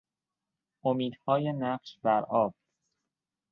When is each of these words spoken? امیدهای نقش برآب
امیدهای 0.83 1.53
نقش 1.53 1.97
برآب 2.03 2.53